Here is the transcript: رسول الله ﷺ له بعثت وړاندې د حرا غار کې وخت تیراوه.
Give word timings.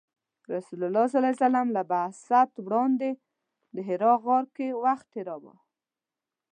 رسول 0.53 0.81
الله 0.87 1.05
ﷺ 1.09 1.65
له 1.75 1.81
بعثت 1.91 2.51
وړاندې 2.65 3.09
د 3.75 3.77
حرا 3.87 4.13
غار 4.23 4.45
کې 4.55 4.67
وخت 4.83 5.05
تیراوه. 5.13 5.55